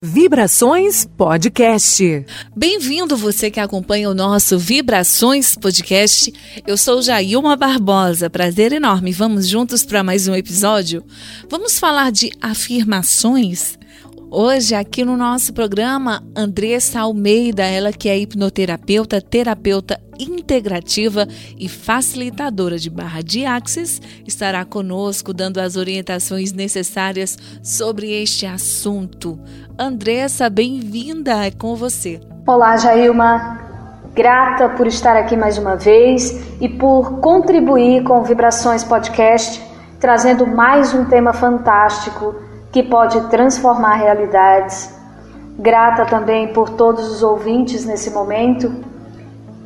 Vibrações 0.00 1.04
Podcast. 1.16 2.24
Bem-vindo 2.54 3.16
você 3.16 3.50
que 3.50 3.58
acompanha 3.58 4.08
o 4.08 4.14
nosso 4.14 4.56
Vibrações 4.56 5.56
Podcast. 5.56 6.32
Eu 6.64 6.76
sou 6.76 7.02
Jailma 7.02 7.56
Barbosa. 7.56 8.30
Prazer 8.30 8.72
enorme. 8.72 9.10
Vamos 9.10 9.48
juntos 9.48 9.84
para 9.84 10.04
mais 10.04 10.28
um 10.28 10.36
episódio. 10.36 11.04
Vamos 11.50 11.80
falar 11.80 12.12
de 12.12 12.30
afirmações. 12.40 13.76
Hoje, 14.30 14.74
aqui 14.74 15.06
no 15.06 15.16
nosso 15.16 15.54
programa, 15.54 16.22
Andressa 16.36 17.00
Almeida, 17.00 17.62
ela 17.64 17.90
que 17.90 18.10
é 18.10 18.18
hipnoterapeuta, 18.18 19.22
terapeuta 19.22 19.98
integrativa 20.18 21.26
e 21.58 21.66
facilitadora 21.66 22.76
de 22.76 22.90
barra 22.90 23.22
de 23.22 23.46
axis, 23.46 24.02
estará 24.26 24.66
conosco 24.66 25.32
dando 25.32 25.56
as 25.58 25.76
orientações 25.76 26.52
necessárias 26.52 27.38
sobre 27.62 28.10
este 28.22 28.44
assunto. 28.44 29.40
Andressa, 29.78 30.50
bem-vinda, 30.50 31.46
é 31.46 31.50
com 31.50 31.74
você. 31.74 32.20
Olá, 32.46 32.76
Jailma. 32.76 33.58
Grata 34.14 34.68
por 34.68 34.86
estar 34.86 35.16
aqui 35.16 35.38
mais 35.38 35.56
uma 35.56 35.74
vez 35.74 36.60
e 36.60 36.68
por 36.68 37.20
contribuir 37.20 38.04
com 38.04 38.18
o 38.18 38.24
Vibrações 38.24 38.84
Podcast, 38.84 39.62
trazendo 39.98 40.46
mais 40.46 40.92
um 40.92 41.06
tema 41.06 41.32
fantástico 41.32 42.47
que 42.78 42.82
pode 42.84 43.20
transformar 43.22 43.96
realidades. 43.96 44.88
Grata 45.58 46.06
também 46.06 46.52
por 46.52 46.70
todos 46.70 47.10
os 47.10 47.24
ouvintes 47.24 47.84
nesse 47.84 48.08
momento. 48.10 48.72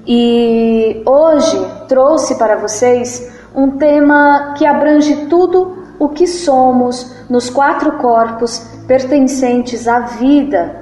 E 0.07 1.03
hoje 1.05 1.63
trouxe 1.89 2.37
para 2.37 2.57
vocês 2.57 3.31
um 3.55 3.73
tema 3.73 4.55
que 4.57 4.65
abrange 4.65 5.27
tudo 5.27 5.85
o 5.99 6.09
que 6.09 6.27
somos 6.27 7.15
nos 7.29 7.51
quatro 7.51 7.99
corpos 7.99 8.61
pertencentes 8.87 9.87
à 9.87 10.01
vida: 10.01 10.75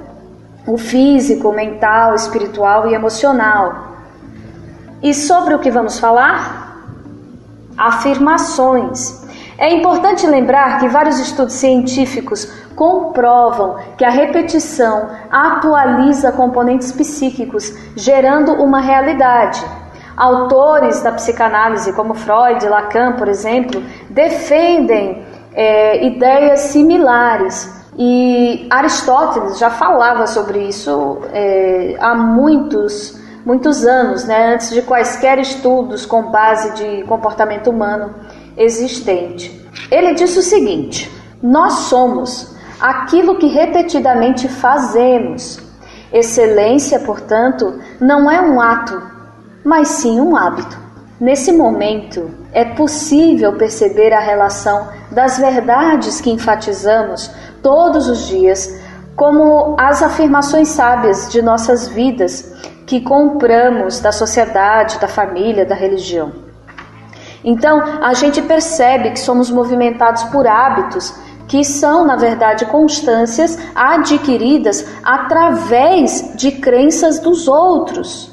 o 0.65 0.77
físico, 0.77 1.51
mental, 1.51 2.15
espiritual 2.15 2.89
e 2.89 2.93
emocional. 2.93 3.97
E 5.03 5.13
sobre 5.13 5.53
o 5.53 5.59
que 5.59 5.69
vamos 5.69 5.99
falar? 5.99 6.77
Afirmações. 7.77 9.20
É 9.57 9.71
importante 9.73 10.25
lembrar 10.25 10.79
que 10.79 10.87
vários 10.87 11.19
estudos 11.19 11.53
científicos 11.53 12.51
comprovam 12.75 13.75
que 13.97 14.05
a 14.05 14.09
repetição 14.09 15.09
atualiza 15.29 16.31
componentes 16.31 16.91
psíquicos, 16.91 17.71
gerando 17.95 18.53
uma 18.53 18.79
realidade. 18.79 19.63
Autores 20.15 21.01
da 21.01 21.11
psicanálise, 21.11 21.93
como 21.93 22.13
Freud 22.13 22.67
Lacan, 22.67 23.13
por 23.13 23.27
exemplo, 23.27 23.83
defendem 24.09 25.23
é, 25.53 26.05
ideias 26.05 26.61
similares. 26.61 27.81
E 27.97 28.67
Aristóteles 28.69 29.59
já 29.59 29.69
falava 29.69 30.25
sobre 30.25 30.59
isso 30.59 31.19
é, 31.33 31.97
há 31.99 32.15
muitos, 32.15 33.19
muitos 33.45 33.85
anos, 33.85 34.25
né, 34.25 34.53
antes 34.53 34.69
de 34.71 34.81
quaisquer 34.81 35.37
estudos 35.39 36.05
com 36.05 36.31
base 36.31 36.71
de 36.71 37.03
comportamento 37.03 37.69
humano 37.69 38.15
existente. 38.57 39.61
Ele 39.89 40.13
disse 40.13 40.39
o 40.39 40.43
seguinte: 40.43 41.11
Nós 41.41 41.73
somos 41.89 42.55
aquilo 42.79 43.37
que 43.37 43.47
repetidamente 43.47 44.47
fazemos. 44.47 45.59
Excelência, 46.11 46.99
portanto, 46.99 47.79
não 47.99 48.29
é 48.29 48.41
um 48.41 48.59
ato, 48.59 49.01
mas 49.63 49.87
sim 49.87 50.19
um 50.19 50.35
hábito. 50.35 50.77
Nesse 51.19 51.51
momento, 51.51 52.31
é 52.51 52.65
possível 52.65 53.55
perceber 53.55 54.11
a 54.11 54.19
relação 54.19 54.89
das 55.11 55.37
verdades 55.37 56.19
que 56.19 56.31
enfatizamos 56.31 57.31
todos 57.61 58.09
os 58.09 58.27
dias, 58.27 58.81
como 59.15 59.75
as 59.79 60.01
afirmações 60.01 60.69
sábias 60.69 61.29
de 61.29 61.41
nossas 61.41 61.87
vidas 61.87 62.51
que 62.87 63.01
compramos 63.01 63.99
da 63.99 64.11
sociedade, 64.11 64.99
da 64.99 65.07
família, 65.07 65.65
da 65.65 65.75
religião. 65.75 66.50
Então, 67.43 67.81
a 68.01 68.13
gente 68.13 68.41
percebe 68.41 69.11
que 69.11 69.19
somos 69.19 69.49
movimentados 69.49 70.23
por 70.25 70.47
hábitos 70.47 71.13
que 71.47 71.65
são, 71.65 72.05
na 72.05 72.15
verdade, 72.15 72.65
constâncias 72.67 73.57
adquiridas 73.75 74.87
através 75.03 76.31
de 76.35 76.51
crenças 76.51 77.19
dos 77.19 77.47
outros. 77.47 78.31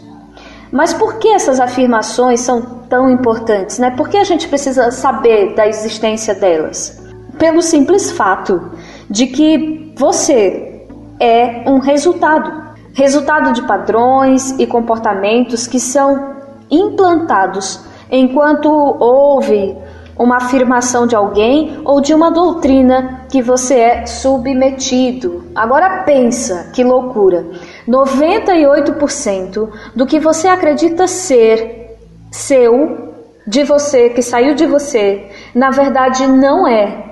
Mas 0.71 0.93
por 0.93 1.15
que 1.17 1.29
essas 1.29 1.59
afirmações 1.59 2.41
são 2.41 2.63
tão 2.89 3.11
importantes? 3.11 3.79
Né? 3.79 3.91
Por 3.91 4.09
que 4.09 4.17
a 4.17 4.25
gente 4.25 4.47
precisa 4.47 4.91
saber 4.91 5.55
da 5.55 5.67
existência 5.67 6.35
delas? 6.35 7.03
Pelo 7.39 7.63
simples 7.63 8.13
fato 8.13 8.71
de 9.11 9.27
que 9.27 9.93
você 9.97 10.87
é 11.19 11.65
um 11.67 11.79
resultado 11.79 12.69
resultado 12.95 13.53
de 13.53 13.63
padrões 13.63 14.51
e 14.59 14.67
comportamentos 14.67 15.69
que 15.69 15.79
são 15.79 16.37
implantados 16.69 17.81
enquanto 18.11 18.69
houve 18.69 19.77
uma 20.19 20.39
afirmação 20.39 21.07
de 21.07 21.15
alguém 21.15 21.81
ou 21.85 22.01
de 22.01 22.13
uma 22.13 22.31
doutrina 22.31 23.27
que 23.31 23.41
você 23.41 23.75
é 23.75 24.07
submetido. 24.07 25.45
Agora 25.55 26.03
pensa, 26.03 26.71
que 26.73 26.83
loucura. 26.83 27.47
98% 27.87 29.69
do 29.95 30.07
que 30.07 30.19
você 30.19 30.49
acredita 30.49 31.07
ser 31.07 31.97
seu, 32.31 33.15
de 33.47 33.63
você, 33.63 34.11
que 34.11 34.21
saiu 34.21 34.55
de 34.55 34.67
você, 34.67 35.31
na 35.55 35.71
verdade 35.71 36.27
não 36.27 36.67
é. 36.67 37.05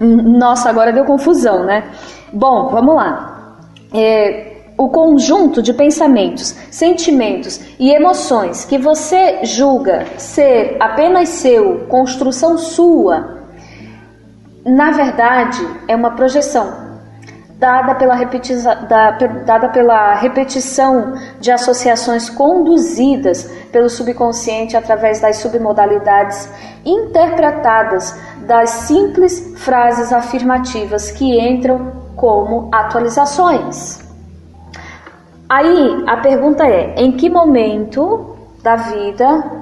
Nossa, 0.00 0.70
agora 0.70 0.92
deu 0.92 1.04
confusão, 1.04 1.64
né? 1.64 1.84
Bom, 2.32 2.68
vamos 2.68 2.94
lá. 2.94 3.58
É, 3.92 4.51
o 4.76 4.88
conjunto 4.88 5.62
de 5.62 5.72
pensamentos, 5.72 6.54
sentimentos 6.70 7.60
e 7.78 7.90
emoções 7.90 8.64
que 8.64 8.78
você 8.78 9.44
julga 9.44 10.06
ser 10.16 10.76
apenas 10.80 11.28
seu, 11.28 11.86
construção 11.88 12.56
sua, 12.58 13.42
na 14.64 14.90
verdade 14.92 15.60
é 15.88 15.96
uma 15.96 16.12
projeção 16.12 16.92
dada 17.62 17.94
pela, 17.94 18.16
da, 18.88 19.10
dada 19.44 19.68
pela 19.68 20.14
repetição 20.14 21.14
de 21.38 21.52
associações 21.52 22.28
conduzidas 22.28 23.44
pelo 23.70 23.88
subconsciente 23.88 24.76
através 24.76 25.20
das 25.20 25.36
submodalidades 25.36 26.48
interpretadas 26.84 28.18
das 28.48 28.68
simples 28.70 29.54
frases 29.58 30.12
afirmativas 30.12 31.12
que 31.12 31.38
entram 31.38 31.92
como 32.16 32.68
atualizações. 32.72 34.01
Aí 35.52 36.02
a 36.06 36.16
pergunta 36.16 36.66
é: 36.66 36.94
em 36.96 37.12
que 37.12 37.28
momento 37.28 38.36
da 38.62 38.74
vida 38.74 39.52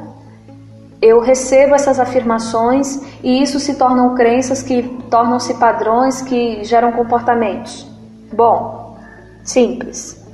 eu 1.03 1.19
recebo 1.19 1.75
essas 1.75 1.99
afirmações 1.99 3.03
e 3.25 3.43
isso 3.43 3.59
se 3.59 3.75
tornam 3.75 4.15
crenças 4.15 4.62
que 4.62 4.84
tornam-se 5.11 5.55
padrões 5.55 6.23
que 6.23 6.62
geram 6.62 6.93
comportamentos? 6.93 7.91
Bom, 8.33 8.97
simples. 9.43 10.25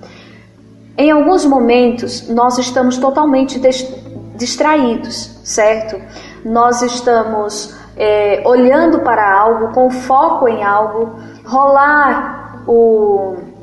Em 0.99 1.11
alguns 1.11 1.47
momentos 1.47 2.28
nós 2.28 2.59
estamos 2.59 2.99
totalmente 2.99 3.59
distraídos, 4.34 5.41
certo? 5.43 5.99
Nós 6.44 6.83
estamos 6.83 7.75
é, 7.97 8.43
olhando 8.44 8.99
para 8.99 9.27
algo, 9.33 9.73
com 9.73 9.88
foco 9.88 10.49
em 10.49 10.62
algo, 10.62 11.19
rolar 11.47 12.62
o 12.67 13.56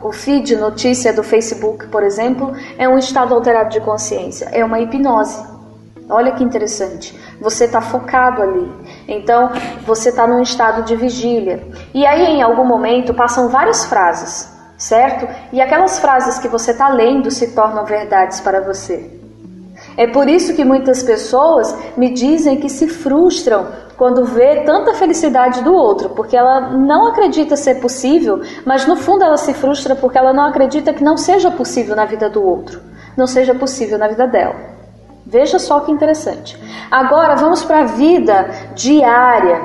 o 0.00 0.12
feed 0.12 0.54
notícia 0.54 1.12
do 1.12 1.22
Facebook, 1.22 1.88
por 1.88 2.04
exemplo, 2.04 2.54
é 2.78 2.88
um 2.88 2.98
estado 2.98 3.34
alterado 3.34 3.70
de 3.70 3.80
consciência, 3.80 4.48
é 4.52 4.64
uma 4.64 4.78
hipnose. 4.78 5.42
Olha 6.08 6.32
que 6.32 6.42
interessante. 6.42 7.18
Você 7.40 7.64
está 7.64 7.80
focado 7.80 8.40
ali. 8.40 8.72
Então, 9.06 9.50
você 9.84 10.08
está 10.08 10.26
num 10.26 10.40
estado 10.40 10.82
de 10.82 10.96
vigília. 10.96 11.66
E 11.92 12.06
aí, 12.06 12.26
em 12.26 12.42
algum 12.42 12.64
momento, 12.64 13.12
passam 13.12 13.48
várias 13.48 13.84
frases, 13.84 14.48
certo? 14.78 15.28
E 15.52 15.60
aquelas 15.60 15.98
frases 15.98 16.38
que 16.38 16.48
você 16.48 16.70
está 16.70 16.88
lendo 16.88 17.30
se 17.30 17.48
tornam 17.48 17.84
verdades 17.84 18.40
para 18.40 18.60
você. 18.60 19.18
É 19.96 20.06
por 20.06 20.28
isso 20.28 20.54
que 20.54 20.64
muitas 20.64 21.02
pessoas 21.02 21.76
me 21.96 22.10
dizem 22.10 22.58
que 22.58 22.70
se 22.70 22.88
frustram 22.88 23.66
quando 23.98 24.24
vê 24.24 24.62
tanta 24.62 24.94
felicidade 24.94 25.60
do 25.62 25.74
outro, 25.74 26.10
porque 26.10 26.36
ela 26.36 26.60
não 26.70 27.08
acredita 27.08 27.56
ser 27.56 27.80
possível, 27.80 28.40
mas 28.64 28.86
no 28.86 28.94
fundo 28.94 29.24
ela 29.24 29.36
se 29.36 29.52
frustra 29.52 29.96
porque 29.96 30.16
ela 30.16 30.32
não 30.32 30.46
acredita 30.46 30.94
que 30.94 31.02
não 31.02 31.16
seja 31.16 31.50
possível 31.50 31.96
na 31.96 32.04
vida 32.04 32.30
do 32.30 32.40
outro, 32.40 32.80
não 33.16 33.26
seja 33.26 33.56
possível 33.56 33.98
na 33.98 34.06
vida 34.06 34.24
dela. 34.24 34.54
Veja 35.26 35.58
só 35.58 35.80
que 35.80 35.90
interessante. 35.90 36.56
Agora 36.88 37.34
vamos 37.34 37.64
para 37.64 37.80
a 37.80 37.84
vida 37.86 38.48
diária. 38.76 39.60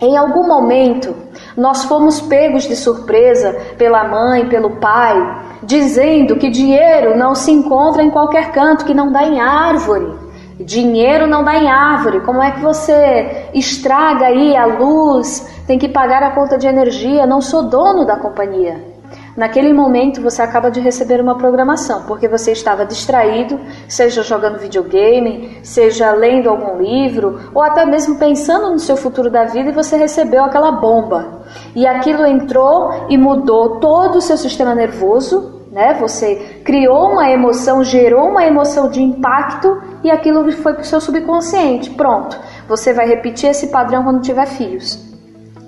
Em 0.00 0.16
algum 0.16 0.46
momento, 0.46 1.14
nós 1.56 1.84
fomos 1.84 2.20
pegos 2.20 2.62
de 2.62 2.76
surpresa 2.76 3.52
pela 3.76 4.04
mãe, 4.04 4.48
pelo 4.48 4.76
pai, 4.76 5.16
dizendo 5.64 6.36
que 6.36 6.48
dinheiro 6.48 7.18
não 7.18 7.34
se 7.34 7.50
encontra 7.50 8.04
em 8.04 8.10
qualquer 8.10 8.52
canto, 8.52 8.84
que 8.84 8.94
não 8.94 9.10
dá 9.10 9.24
em 9.24 9.40
árvore. 9.40 10.27
Dinheiro 10.60 11.26
não 11.26 11.44
dá 11.44 11.56
em 11.56 11.68
árvore. 11.68 12.20
Como 12.20 12.42
é 12.42 12.50
que 12.50 12.60
você 12.60 13.48
estraga 13.54 14.26
aí 14.26 14.56
a 14.56 14.66
luz 14.66 15.46
tem 15.66 15.78
que 15.78 15.88
pagar 15.88 16.22
a 16.22 16.30
conta 16.30 16.58
de 16.58 16.66
energia, 16.66 17.26
não 17.26 17.40
sou 17.40 17.64
dono 17.64 18.04
da 18.04 18.16
companhia. 18.16 18.98
Naquele 19.36 19.72
momento 19.72 20.20
você 20.20 20.42
acaba 20.42 20.68
de 20.68 20.80
receber 20.80 21.20
uma 21.20 21.38
programação, 21.38 22.02
porque 22.08 22.26
você 22.26 22.50
estava 22.50 22.84
distraído, 22.84 23.60
seja 23.88 24.20
jogando 24.24 24.58
videogame, 24.58 25.60
seja 25.62 26.10
lendo 26.10 26.48
algum 26.48 26.82
livro, 26.82 27.38
ou 27.54 27.62
até 27.62 27.86
mesmo 27.86 28.18
pensando 28.18 28.68
no 28.68 28.80
seu 28.80 28.96
futuro 28.96 29.30
da 29.30 29.44
vida 29.44 29.70
e 29.70 29.72
você 29.72 29.96
recebeu 29.96 30.42
aquela 30.42 30.72
bomba. 30.72 31.44
E 31.76 31.86
aquilo 31.86 32.26
entrou 32.26 33.06
e 33.08 33.16
mudou 33.16 33.78
todo 33.78 34.16
o 34.16 34.20
seu 34.20 34.36
sistema 34.36 34.74
nervoso, 34.74 35.62
né? 35.70 35.94
Você 36.00 36.60
criou 36.64 37.12
uma 37.12 37.30
emoção, 37.30 37.84
gerou 37.84 38.30
uma 38.30 38.44
emoção 38.44 38.90
de 38.90 39.00
impacto 39.00 39.80
e 40.02 40.10
aquilo 40.10 40.50
foi 40.52 40.74
para 40.74 40.82
o 40.82 40.84
seu 40.84 41.00
subconsciente. 41.00 41.90
Pronto. 41.90 42.38
Você 42.68 42.92
vai 42.92 43.06
repetir 43.06 43.50
esse 43.50 43.68
padrão 43.68 44.04
quando 44.04 44.22
tiver 44.22 44.46
filhos. 44.46 45.06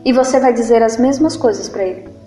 E 0.05 0.13
você 0.13 0.41
vai 0.41 0.53
dizer 0.53 0.83
as 0.83 0.97
mesmas 0.99 1.37
coisas 1.37 1.69
para 1.69 1.85
ele 1.85 2.21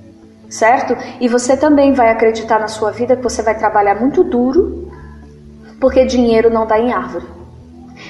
certo? 0.54 0.96
E 1.20 1.28
você 1.28 1.58
também 1.58 1.94
vai 1.94 2.12
acreditar 2.12 2.60
na 2.60 2.68
sua 2.68 2.92
vida 2.92 3.16
que 3.16 3.24
você 3.24 3.42
vai 3.42 3.58
trabalhar 3.58 3.96
muito 3.96 4.24
duro, 4.24 4.88
porque 5.80 6.06
dinheiro 6.06 6.50
não 6.50 6.68
dá 6.68 6.80
em 6.80 6.94
árvore. 6.94 7.26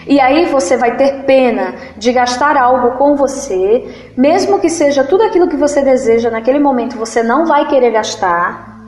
E 0.06 0.20
aí 0.20 0.46
você 0.46 0.76
vai 0.76 0.98
ter 0.98 1.24
pena 1.24 1.74
de 1.98 2.12
gastar 2.12 2.58
algo 2.58 2.98
com 2.98 3.16
você, 3.16 4.12
mesmo 4.18 4.60
que 4.60 4.70
seja 4.70 5.04
tudo 5.06 5.24
aquilo 5.24 5.48
que 5.48 5.56
você 5.56 5.82
deseja 5.82 6.30
naquele 6.30 6.60
momento, 6.60 6.98
você 6.98 7.24
não 7.24 7.46
vai 7.46 7.68
querer 7.68 7.92
gastar, 7.92 8.82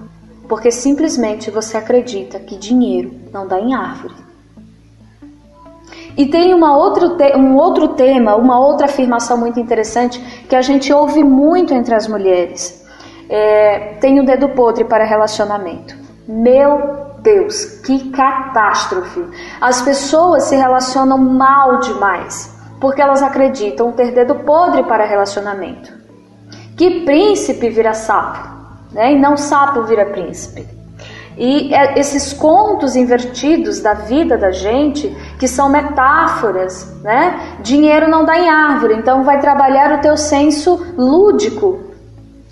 porque 0.50 0.70
simplesmente 0.70 1.50
você 1.50 1.78
acredita 1.78 2.40
que 2.40 2.58
dinheiro 2.58 3.12
não 3.32 3.48
dá 3.48 3.60
em 3.60 3.74
árvore. 3.74 4.25
E 6.18 6.28
tem 6.28 6.54
uma 6.54 6.78
outro 6.78 7.18
um 7.38 7.56
outro 7.56 7.90
tema, 7.90 8.36
uma 8.36 8.60
outra 8.60 8.86
afirmação 8.86 9.38
muito 9.38 9.60
interessante 9.60 10.20
que 10.48 10.56
a 10.56 10.62
gente 10.62 10.92
ouve 10.94 11.24
muito 11.24 11.74
entre 11.74 11.94
as 11.94 12.08
mulheres 12.08 12.86
é, 13.30 13.98
tem 14.00 14.20
o 14.20 14.26
dedo 14.26 14.50
podre 14.50 14.84
para 14.86 15.04
relacionamento. 15.04 15.96
Meu 16.28 17.14
Deus, 17.20 17.66
que 17.82 18.10
catástrofe! 18.12 19.26
As 19.60 19.82
pessoas 19.82 20.44
se 20.44 20.56
relacionam 20.56 21.18
mal 21.18 21.80
demais 21.80 22.54
porque 22.80 23.02
elas 23.02 23.24
acreditam 23.24 23.92
ter 23.92 24.12
dedo 24.12 24.36
podre 24.36 24.84
para 24.84 25.06
relacionamento. 25.06 25.94
Que 26.78 27.02
príncipe 27.06 27.70
vira 27.70 27.94
sapo, 27.94 28.48
né? 28.92 29.14
E 29.14 29.20
não 29.20 29.38
sapo 29.38 29.84
vira 29.84 30.06
príncipe. 30.06 30.68
E 31.38 31.74
é 31.74 32.00
esses 32.00 32.32
contos 32.32 32.96
invertidos 32.96 33.82
da 33.82 33.94
vida 33.94 34.38
da 34.38 34.52
gente, 34.52 35.10
que 35.38 35.48
são 35.48 35.68
metáforas, 35.70 37.02
né? 37.04 37.58
Dinheiro 37.60 38.08
não 38.10 38.24
dá 38.24 38.38
em 38.38 38.50
árvore, 38.50 38.96
então 38.96 39.24
vai 39.24 39.40
trabalhar 39.40 39.98
o 39.98 40.02
teu 40.02 40.16
senso 40.16 40.94
lúdico 40.98 41.86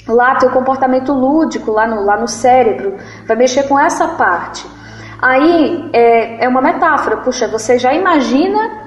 lá 0.08 0.36
teu 0.36 0.50
comportamento 0.50 1.14
lúdico 1.14 1.72
lá 1.72 1.88
no, 1.88 2.04
lá 2.04 2.18
no 2.18 2.28
cérebro, 2.28 2.98
vai 3.26 3.38
mexer 3.38 3.64
com 3.64 3.80
essa 3.80 4.08
parte. 4.10 4.66
Aí 5.22 5.90
é, 5.94 6.44
é 6.44 6.50
uma 6.50 6.62
metáfora, 6.62 7.18
puxa, 7.18 7.48
você 7.48 7.80
já 7.80 7.94
imagina 7.94 8.84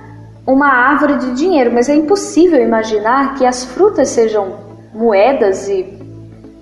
uma 0.47 0.69
árvore 0.69 1.17
de 1.17 1.33
dinheiro, 1.33 1.73
mas 1.73 1.89
é 1.89 1.95
impossível 1.95 2.61
imaginar 2.61 3.35
que 3.35 3.47
as 3.47 3.65
frutas 3.65 4.11
sejam 4.11 4.55
moedas 4.95 5.69
e 5.69 5.85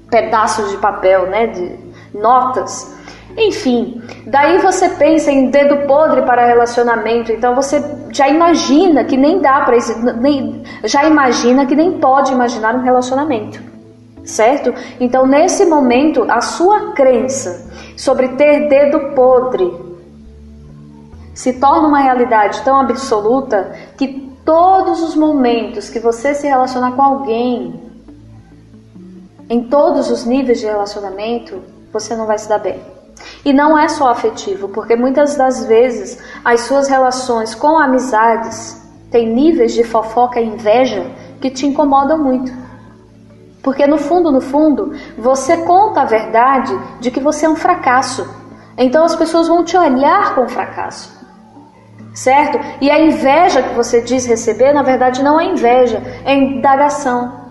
pedaços 0.09 0.71
de 0.71 0.77
papel, 0.77 1.27
né, 1.27 1.49
de 1.49 1.77
notas. 2.15 2.95
Enfim, 3.37 4.01
daí 4.27 4.59
você 4.59 4.89
pensa 4.91 5.31
em 5.31 5.51
dedo 5.51 5.87
podre 5.87 6.23
para 6.23 6.47
relacionamento, 6.47 7.33
então 7.33 7.55
você 7.55 7.83
já 8.11 8.29
imagina 8.29 9.05
que 9.05 9.17
nem 9.17 9.41
dá 9.41 9.63
para 9.63 9.77
nem 10.21 10.63
já 10.85 11.05
imagina 11.05 11.67
que 11.67 11.75
nem 11.75 11.99
pode 11.99 12.33
imaginar 12.33 12.75
um 12.77 12.83
relacionamento 12.83 13.75
certo? 14.25 14.73
Então, 14.99 15.27
nesse 15.27 15.67
momento, 15.67 16.25
a 16.29 16.41
sua 16.41 16.93
crença 16.93 17.71
sobre 17.97 18.29
ter 18.29 18.69
dedo 18.69 19.15
podre 19.15 19.85
se 21.35 21.55
torna 21.55 21.89
uma 21.89 21.99
realidade 21.99 22.63
tão 22.63 22.81
absoluta 22.81 23.73
que 23.97 24.33
todos 24.45 25.03
os 25.03 25.15
momentos 25.15 25.91
que 25.91 25.99
você 25.99 26.35
se 26.35 26.47
relacionar 26.47 26.93
com 26.93 27.03
alguém, 27.03 27.83
em 29.49 29.65
todos 29.65 30.11
os 30.11 30.25
níveis 30.25 30.61
de 30.61 30.67
relacionamento, 30.67 31.61
você 31.93 32.15
não 32.15 32.27
vai 32.27 32.39
se 32.39 32.49
dar 32.49 32.59
bem. 32.59 32.94
E 33.45 33.53
não 33.53 33.79
é 33.79 33.89
só 33.89 34.09
afetivo, 34.09 34.69
porque 34.69 34.97
muitas 34.97 35.37
das 35.37 35.67
vezes 35.67 36.19
as 36.45 36.63
suas 36.63 36.89
relações 36.89 37.55
com 37.55 37.79
amizades 37.79 38.83
têm 39.11 39.29
níveis 39.29 39.73
de 39.73 39.85
fofoca 39.85 40.41
e 40.41 40.47
inveja 40.47 41.07
que 41.41 41.51
te 41.51 41.67
incomodam 41.67 42.19
muito. 42.19 42.53
Porque 43.63 43.87
no 43.87 43.97
fundo, 43.97 44.31
no 44.31 44.41
fundo, 44.41 44.93
você 45.17 45.59
conta 45.59 46.03
a 46.03 46.05
verdade 46.05 46.79
de 47.01 47.11
que 47.11 47.21
você 47.21 47.47
é 47.47 47.49
um 47.49 47.57
fracasso. 47.57 48.29
Então 48.77 49.05
as 49.05 49.15
pessoas 49.17 49.49
vão 49.49 49.65
te 49.65 49.77
olhar 49.77 50.35
com 50.35 50.49
fracasso. 50.49 51.15
Certo? 52.15 52.59
E 52.81 52.91
a 52.91 53.01
inveja 53.01 53.63
que 53.63 53.75
você 53.75 54.01
diz 54.01 54.27
receber, 54.27 54.73
na 54.73 54.83
verdade, 54.83 55.23
não 55.23 55.41
é 55.41 55.47
inveja, 55.47 56.03
é 56.25 56.35
indagação. 56.35 57.45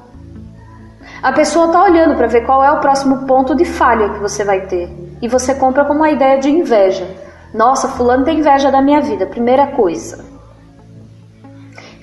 A 1.22 1.32
pessoa 1.32 1.68
está 1.68 1.84
olhando 1.84 2.16
para 2.16 2.28
ver 2.28 2.46
qual 2.46 2.64
é 2.64 2.72
o 2.72 2.80
próximo 2.80 3.26
ponto 3.26 3.56
de 3.56 3.66
falha 3.66 4.10
que 4.10 4.20
você 4.20 4.44
vai 4.44 4.62
ter. 4.68 5.03
E 5.24 5.28
você 5.30 5.56
compra 5.56 5.86
com 5.86 5.94
uma 5.94 6.12
ideia 6.12 6.38
de 6.38 6.50
inveja. 6.50 7.08
Nossa, 7.54 7.88
fulano 7.88 8.26
tem 8.26 8.40
inveja 8.40 8.70
da 8.70 8.82
minha 8.82 9.00
vida. 9.00 9.26
Primeira 9.26 9.68
coisa. 9.68 10.26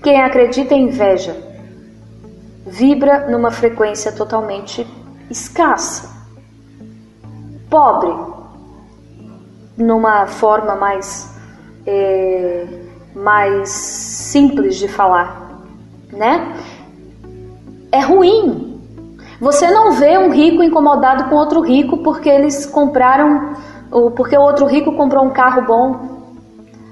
Quem 0.02 0.22
acredita 0.22 0.74
em 0.74 0.84
inveja 0.84 1.36
vibra 2.66 3.28
numa 3.28 3.50
frequência 3.50 4.10
totalmente 4.10 4.86
escassa. 5.28 6.08
Pobre, 7.68 8.10
numa 9.76 10.26
forma 10.26 10.74
mais, 10.74 11.38
é, 11.86 12.66
mais 13.14 13.68
simples 13.68 14.76
de 14.76 14.88
falar, 14.88 15.60
né? 16.10 16.56
É 17.92 18.00
ruim. 18.00 18.69
Você 19.40 19.70
não 19.70 19.92
vê 19.92 20.18
um 20.18 20.30
rico 20.30 20.62
incomodado 20.62 21.24
com 21.24 21.34
outro 21.34 21.62
rico 21.62 21.98
porque 21.98 22.28
eles 22.28 22.66
compraram, 22.66 23.54
porque 24.14 24.36
o 24.36 24.42
outro 24.42 24.66
rico 24.66 24.92
comprou 24.92 25.24
um 25.24 25.30
carro 25.30 25.62
bom. 25.62 26.20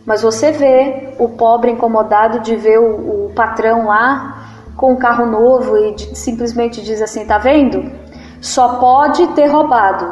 Mas 0.06 0.22
você 0.22 0.50
vê 0.50 1.14
o 1.18 1.28
pobre 1.28 1.70
incomodado 1.70 2.40
de 2.40 2.56
ver 2.56 2.78
o, 2.78 3.26
o 3.26 3.32
patrão 3.34 3.86
lá 3.86 4.46
com 4.74 4.92
um 4.92 4.96
carro 4.96 5.26
novo 5.26 5.76
e 5.76 5.98
simplesmente 6.16 6.82
diz 6.82 7.02
assim, 7.02 7.26
tá 7.26 7.36
vendo? 7.36 7.92
Só 8.40 8.76
pode 8.78 9.26
ter 9.34 9.48
roubado, 9.48 10.10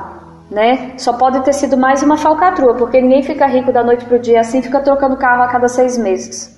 né? 0.50 0.92
Só 0.98 1.14
pode 1.14 1.40
ter 1.40 1.54
sido 1.54 1.74
mais 1.74 2.02
uma 2.02 2.18
falcatrua, 2.18 2.74
porque 2.74 3.00
ninguém 3.00 3.22
fica 3.22 3.46
rico 3.46 3.72
da 3.72 3.82
noite 3.82 4.04
pro 4.04 4.18
dia 4.18 4.40
assim, 4.40 4.60
fica 4.60 4.80
trocando 4.80 5.16
carro 5.16 5.42
a 5.42 5.48
cada 5.48 5.68
seis 5.68 5.96
meses. 5.96 6.54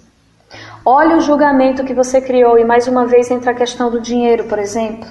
Olha 0.85 1.19
o 1.19 1.21
julgamento 1.21 1.85
que 1.85 1.95
você 1.95 2.21
criou 2.21 2.59
e 2.59 2.65
mais 2.65 2.89
uma 2.89 3.07
vez 3.07 3.31
entra 3.31 3.53
a 3.53 3.55
questão 3.55 3.89
do 3.91 4.01
dinheiro, 4.01 4.45
por 4.45 4.59
exemplo. 4.59 5.07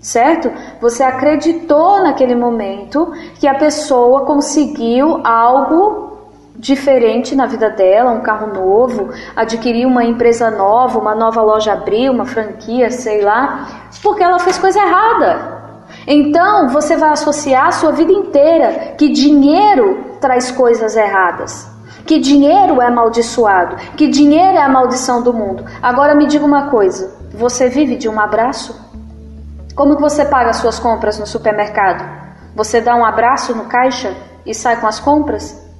Certo? 0.00 0.50
Você 0.80 1.02
acreditou 1.02 2.02
naquele 2.02 2.34
momento 2.34 3.12
que 3.34 3.46
a 3.46 3.54
pessoa 3.54 4.24
conseguiu 4.24 5.20
algo 5.22 6.10
diferente 6.56 7.34
na 7.34 7.46
vida 7.46 7.70
dela, 7.70 8.10
um 8.10 8.20
carro 8.20 8.52
novo, 8.52 9.10
adquirir 9.36 9.86
uma 9.86 10.04
empresa 10.04 10.50
nova, 10.50 10.98
uma 10.98 11.14
nova 11.14 11.42
loja 11.42 11.72
abrir, 11.72 12.10
uma 12.10 12.24
franquia, 12.24 12.90
sei 12.90 13.22
lá, 13.22 13.88
porque 14.02 14.22
ela 14.22 14.38
fez 14.38 14.58
coisa 14.58 14.78
errada. 14.78 15.60
Então 16.06 16.68
você 16.68 16.96
vai 16.96 17.10
associar 17.10 17.66
a 17.66 17.72
sua 17.72 17.92
vida 17.92 18.12
inteira 18.12 18.94
que 18.96 19.08
dinheiro 19.08 20.16
traz 20.20 20.50
coisas 20.50 20.96
erradas. 20.96 21.68
Que 22.06 22.18
dinheiro 22.18 22.80
é 22.80 22.86
amaldiçoado, 22.86 23.76
que 23.96 24.08
dinheiro 24.08 24.56
é 24.56 24.62
a 24.62 24.68
maldição 24.68 25.22
do 25.22 25.32
mundo. 25.32 25.64
Agora 25.82 26.14
me 26.14 26.26
diga 26.26 26.44
uma 26.44 26.68
coisa: 26.68 27.16
você 27.32 27.68
vive 27.68 27.96
de 27.96 28.08
um 28.08 28.18
abraço? 28.18 28.89
Como 29.74 29.96
que 29.96 30.02
você 30.02 30.24
paga 30.24 30.52
suas 30.52 30.78
compras 30.78 31.18
no 31.18 31.26
supermercado? 31.26 32.04
Você 32.54 32.80
dá 32.80 32.96
um 32.96 33.04
abraço 33.04 33.54
no 33.54 33.64
caixa 33.64 34.14
e 34.44 34.54
sai 34.54 34.80
com 34.80 34.86
as 34.86 34.98
compras? 34.98 35.70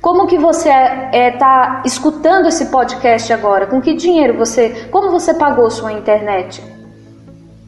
Como 0.00 0.26
que 0.26 0.36
você 0.36 0.68
está 0.68 1.16
é, 1.16 1.30
tá 1.30 1.82
escutando 1.84 2.48
esse 2.48 2.66
podcast 2.66 3.32
agora? 3.32 3.68
Com 3.68 3.80
que 3.80 3.94
dinheiro 3.94 4.36
você. 4.36 4.88
Como 4.90 5.10
você 5.10 5.32
pagou 5.32 5.70
sua 5.70 5.92
internet? 5.92 6.60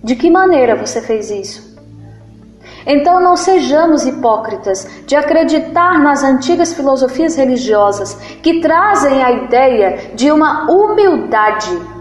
De 0.02 0.16
que 0.16 0.28
maneira 0.28 0.74
você 0.74 1.00
fez 1.00 1.30
isso? 1.30 1.74
Então 2.86 3.20
não 3.20 3.36
sejamos 3.36 4.04
hipócritas 4.04 4.86
de 5.06 5.16
acreditar 5.16 6.00
nas 6.00 6.22
antigas 6.22 6.74
filosofias 6.74 7.36
religiosas 7.36 8.14
que 8.42 8.60
trazem 8.60 9.22
a 9.22 9.30
ideia 9.30 10.10
de 10.14 10.30
uma 10.30 10.70
humildade 10.70 11.93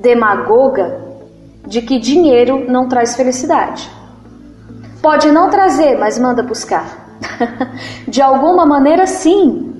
demagoga 0.00 1.00
de 1.66 1.82
que 1.82 1.98
dinheiro 1.98 2.70
não 2.70 2.88
traz 2.88 3.14
felicidade. 3.14 3.90
Pode 5.02 5.30
não 5.30 5.48
trazer, 5.48 5.98
mas 5.98 6.18
manda 6.18 6.42
buscar. 6.42 6.84
de 8.08 8.20
alguma 8.20 8.66
maneira, 8.66 9.06
sim. 9.06 9.74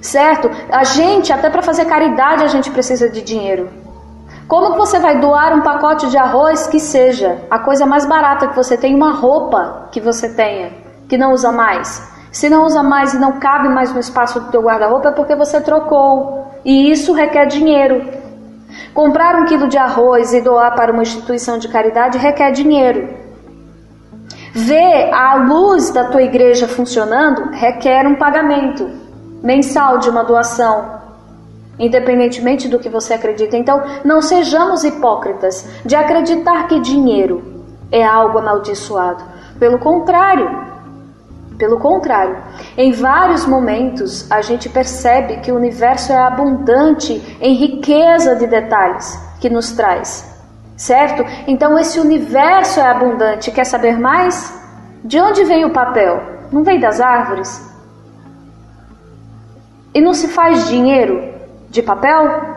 certo? 0.00 0.50
A 0.70 0.84
gente, 0.84 1.32
até 1.32 1.48
para 1.48 1.62
fazer 1.62 1.84
caridade, 1.84 2.44
a 2.44 2.48
gente 2.48 2.70
precisa 2.70 3.08
de 3.08 3.22
dinheiro. 3.22 3.70
Como 4.48 4.72
que 4.72 4.78
você 4.78 4.98
vai 4.98 5.18
doar 5.18 5.54
um 5.54 5.62
pacote 5.62 6.10
de 6.10 6.18
arroz 6.18 6.66
que 6.66 6.78
seja 6.78 7.38
a 7.50 7.58
coisa 7.58 7.86
mais 7.86 8.04
barata 8.04 8.48
que 8.48 8.56
você 8.56 8.76
tem, 8.76 8.94
uma 8.94 9.12
roupa 9.12 9.88
que 9.90 10.00
você 10.00 10.28
tenha, 10.28 10.72
que 11.08 11.16
não 11.16 11.32
usa 11.32 11.50
mais? 11.50 12.12
Se 12.30 12.48
não 12.48 12.64
usa 12.64 12.82
mais 12.82 13.14
e 13.14 13.18
não 13.18 13.32
cabe 13.32 13.68
mais 13.68 13.92
no 13.92 14.00
espaço 14.00 14.40
do 14.40 14.50
teu 14.50 14.62
guarda-roupa 14.62 15.10
é 15.10 15.12
porque 15.12 15.34
você 15.34 15.60
trocou. 15.60 16.50
E 16.64 16.90
isso 16.90 17.12
requer 17.12 17.46
dinheiro. 17.46 18.21
Comprar 18.94 19.36
um 19.36 19.46
quilo 19.46 19.68
de 19.68 19.78
arroz 19.78 20.34
e 20.34 20.40
doar 20.40 20.74
para 20.74 20.92
uma 20.92 21.02
instituição 21.02 21.58
de 21.58 21.68
caridade 21.68 22.18
requer 22.18 22.52
dinheiro. 22.52 23.08
Ver 24.54 25.10
a 25.12 25.36
luz 25.36 25.90
da 25.90 26.04
tua 26.04 26.22
igreja 26.22 26.68
funcionando 26.68 27.50
requer 27.52 28.06
um 28.06 28.16
pagamento 28.16 28.88
mensal 29.42 29.98
de 29.98 30.10
uma 30.10 30.22
doação, 30.22 31.00
independentemente 31.78 32.68
do 32.68 32.78
que 32.78 32.90
você 32.90 33.14
acredita. 33.14 33.56
Então, 33.56 33.82
não 34.04 34.20
sejamos 34.20 34.84
hipócritas 34.84 35.66
de 35.86 35.96
acreditar 35.96 36.68
que 36.68 36.78
dinheiro 36.80 37.64
é 37.90 38.04
algo 38.04 38.38
amaldiçoado. 38.38 39.24
Pelo 39.58 39.78
contrário, 39.78 40.71
pelo 41.62 41.78
contrário, 41.78 42.38
em 42.76 42.90
vários 42.90 43.46
momentos 43.46 44.28
a 44.28 44.42
gente 44.42 44.68
percebe 44.68 45.36
que 45.36 45.52
o 45.52 45.54
universo 45.54 46.12
é 46.12 46.18
abundante 46.18 47.22
em 47.40 47.54
riqueza 47.54 48.34
de 48.34 48.48
detalhes 48.48 49.16
que 49.40 49.48
nos 49.48 49.70
traz, 49.70 50.28
certo? 50.76 51.24
Então, 51.46 51.78
esse 51.78 52.00
universo 52.00 52.80
é 52.80 52.82
abundante. 52.82 53.52
Quer 53.52 53.62
saber 53.62 53.96
mais? 53.96 54.60
De 55.04 55.20
onde 55.20 55.44
vem 55.44 55.64
o 55.64 55.72
papel? 55.72 56.20
Não 56.50 56.64
vem 56.64 56.80
das 56.80 57.00
árvores? 57.00 57.64
E 59.94 60.00
não 60.00 60.14
se 60.14 60.26
faz 60.26 60.66
dinheiro 60.66 61.32
de 61.70 61.80
papel? 61.80 62.51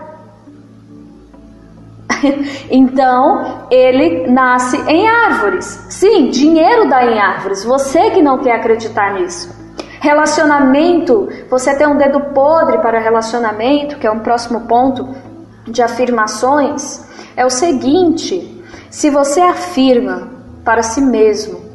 então, 2.69 3.67
ele 3.71 4.27
nasce 4.29 4.77
em 4.88 5.07
árvores. 5.07 5.65
Sim, 5.89 6.29
dinheiro 6.29 6.88
dá 6.88 7.05
em 7.05 7.19
árvores. 7.19 7.63
Você 7.63 8.12
que 8.12 8.21
não 8.21 8.39
quer 8.39 8.55
acreditar 8.55 9.13
nisso. 9.13 9.53
Relacionamento, 10.00 11.27
você 11.50 11.75
tem 11.75 11.88
um 11.88 11.97
dedo 11.97 12.19
podre 12.33 12.77
para 12.77 13.00
relacionamento, 13.00 13.97
que 13.97 14.05
é 14.05 14.12
um 14.12 14.19
próximo 14.19 14.62
ponto 14.62 15.15
de 15.65 15.81
afirmações, 15.81 17.03
é 17.35 17.45
o 17.45 17.50
seguinte: 17.50 18.63
se 18.89 19.09
você 19.09 19.41
afirma 19.41 20.29
para 20.63 20.83
si 20.83 21.01
mesmo 21.01 21.65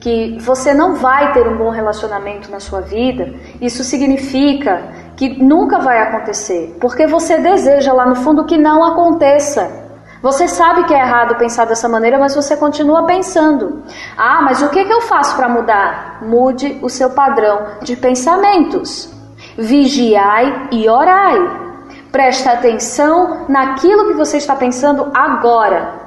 que 0.00 0.38
você 0.40 0.72
não 0.72 0.94
vai 0.94 1.32
ter 1.32 1.46
um 1.46 1.58
bom 1.58 1.68
relacionamento 1.68 2.50
na 2.50 2.58
sua 2.58 2.80
vida, 2.80 3.34
isso 3.60 3.84
significa 3.84 4.82
que 5.14 5.42
nunca 5.42 5.78
vai 5.78 6.00
acontecer, 6.00 6.76
porque 6.80 7.06
você 7.06 7.36
deseja 7.38 7.92
lá 7.92 8.06
no 8.06 8.16
fundo 8.16 8.46
que 8.46 8.56
não 8.56 8.82
aconteça. 8.82 9.79
Você 10.22 10.46
sabe 10.46 10.84
que 10.84 10.92
é 10.92 11.00
errado 11.00 11.36
pensar 11.36 11.64
dessa 11.64 11.88
maneira, 11.88 12.18
mas 12.18 12.34
você 12.34 12.54
continua 12.56 13.06
pensando. 13.06 13.82
Ah, 14.16 14.42
mas 14.42 14.60
o 14.60 14.68
que, 14.68 14.84
que 14.84 14.92
eu 14.92 15.00
faço 15.02 15.34
para 15.34 15.48
mudar? 15.48 16.18
Mude 16.22 16.78
o 16.82 16.90
seu 16.90 17.10
padrão 17.10 17.66
de 17.82 17.96
pensamentos. 17.96 19.10
Vigiai 19.56 20.68
e 20.72 20.88
orai. 20.88 21.38
Presta 22.12 22.52
atenção 22.52 23.46
naquilo 23.48 24.08
que 24.08 24.14
você 24.14 24.36
está 24.36 24.54
pensando 24.54 25.10
agora. 25.14 26.00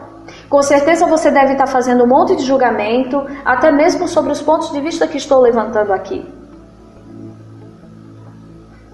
Com 0.47 0.61
certeza 0.61 1.07
você 1.07 1.31
deve 1.31 1.53
estar 1.53 1.67
fazendo 1.67 2.03
um 2.03 2.07
monte 2.07 2.35
de 2.35 2.43
julgamento, 2.43 3.25
até 3.43 3.71
mesmo 3.71 4.07
sobre 4.07 4.31
os 4.31 4.41
pontos 4.41 4.71
de 4.71 4.79
vista 4.79 5.07
que 5.07 5.17
estou 5.17 5.41
levantando 5.41 5.91
aqui. 5.91 6.23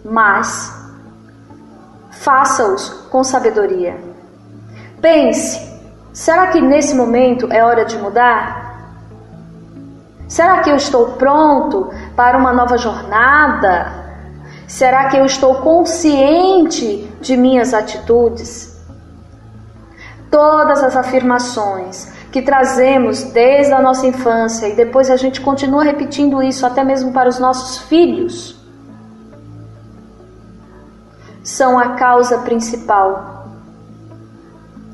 Mas 0.03 0.73
faça-os 2.11 2.89
com 3.11 3.21
sabedoria. 3.23 4.09
Pense: 5.01 5.59
será 6.11 6.47
que 6.47 6.59
nesse 6.59 6.95
momento 6.95 7.51
é 7.51 7.63
hora 7.63 7.85
de 7.85 7.97
mudar? 7.97 8.69
Será 10.27 10.61
que 10.61 10.69
eu 10.69 10.75
estou 10.75 11.13
pronto 11.13 11.89
para 12.15 12.37
uma 12.37 12.53
nova 12.53 12.77
jornada? 12.77 13.91
Será 14.67 15.09
que 15.09 15.17
eu 15.17 15.25
estou 15.25 15.55
consciente 15.55 17.11
de 17.19 17.35
minhas 17.35 17.73
atitudes? 17.73 18.77
Todas 20.29 20.83
as 20.83 20.95
afirmações 20.95 22.13
que 22.31 22.43
trazemos 22.43 23.23
desde 23.23 23.73
a 23.73 23.81
nossa 23.81 24.05
infância 24.05 24.67
e 24.67 24.75
depois 24.75 25.09
a 25.09 25.15
gente 25.15 25.41
continua 25.41 25.83
repetindo 25.83 26.43
isso 26.43 26.63
até 26.65 26.83
mesmo 26.83 27.11
para 27.11 27.27
os 27.27 27.39
nossos 27.39 27.79
filhos, 27.79 28.55
são 31.43 31.79
a 31.79 31.95
causa 31.95 32.37
principal 32.39 33.38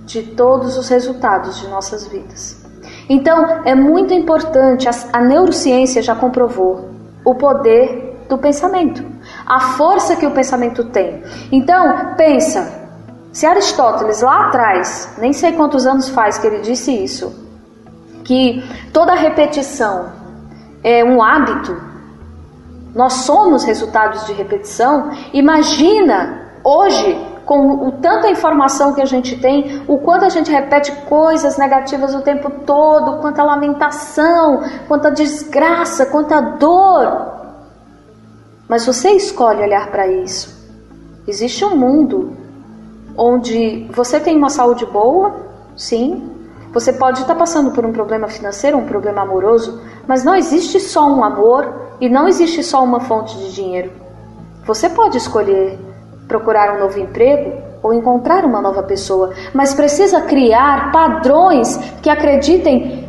de 0.06 0.22
todos 0.22 0.78
os 0.78 0.88
resultados 0.88 1.60
de 1.60 1.68
nossas 1.68 2.08
vidas. 2.08 2.64
Então, 3.10 3.62
é 3.66 3.76
muito 3.76 4.14
importante, 4.14 4.88
a, 5.12 5.22
neurociência 5.22 6.02
já 6.02 6.16
comprovou 6.16 6.90
o 7.24 7.36
poder 7.36 8.26
do 8.30 8.38
pensamento, 8.38 9.04
a 9.46 9.60
força 9.60 10.16
que 10.16 10.26
o 10.26 10.32
pensamento 10.32 10.86
tem. 10.86 11.24
Então, 11.52 12.16
pensa, 12.16 12.90
se 13.32 13.46
Aristóteles 13.46 14.22
lá 14.22 14.48
atrás, 14.48 15.14
nem 15.18 15.34
sei 15.34 15.52
quantos 15.52 15.86
anos 15.86 16.10
faz 16.10 16.38
que 16.38 16.48
ele 16.48 16.60
disse 16.60 16.92
isso, 16.92 17.46
que 18.24 18.64
toda 18.92 19.14
repetição 19.14 20.12
é 20.84 21.04
um 21.04 21.22
hábito, 21.22 21.76
nós 22.96 23.14
somos 23.14 23.64
resultados 23.64 24.26
de 24.26 24.34
repetição, 24.34 25.12
imagina 25.34 26.50
hoje, 26.64 27.35
com 27.46 27.88
o 27.88 27.92
tanta 27.94 28.30
informação 28.30 28.94
que 28.94 29.02
a 29.02 29.06
gente 29.06 29.40
tem, 29.40 29.84
o 29.88 30.00
quanto 30.00 30.26
a 30.26 30.30
gente 30.30 30.52
repete 30.52 30.92
coisas 31.08 31.58
negativas 31.58 32.16
o 32.16 32.22
tempo 32.22 32.50
todo, 32.66 33.22
quanta 33.22 33.44
lamentação, 33.44 34.64
quanta 34.88 35.12
desgraça, 35.12 36.08
quanta 36.08 36.42
dor. 36.42 37.34
Mas 38.68 38.86
você 38.86 39.12
escolhe 39.12 39.62
olhar 39.62 39.92
para 39.92 40.08
isso. 40.08 40.56
Existe 41.28 41.64
um 41.64 41.76
mundo 41.76 42.36
onde 43.16 43.88
você 43.92 44.20
tem 44.20 44.36
uma 44.36 44.50
saúde 44.50 44.86
boa, 44.86 45.36
sim, 45.76 46.32
você 46.74 46.92
pode 46.92 47.22
estar 47.22 47.36
passando 47.36 47.72
por 47.72 47.86
um 47.86 47.94
problema 47.94 48.28
financeiro, 48.28 48.78
um 48.78 48.86
problema 48.86 49.22
amoroso, 49.22 49.82
mas 50.08 50.24
não 50.24 50.36
existe 50.36 50.80
só 50.80 51.08
um 51.08 51.24
amor 51.24 51.74
e 52.02 52.10
não 52.10 52.28
existe 52.28 52.62
só 52.64 52.84
uma 52.84 53.00
fonte 53.00 53.38
de 53.38 53.54
dinheiro. 53.54 53.92
Você 54.66 54.90
pode 54.90 55.18
escolher 55.18 55.80
procurar 56.28 56.76
um 56.76 56.80
novo 56.80 57.00
emprego 57.00 57.54
ou 57.82 57.94
encontrar 57.94 58.44
uma 58.46 58.62
nova 58.62 58.82
pessoa, 58.82 59.32
mas 59.54 59.74
precisa 59.74 60.22
criar 60.22 60.92
padrões 60.92 61.78
que 62.02 62.10
acreditem 62.10 63.08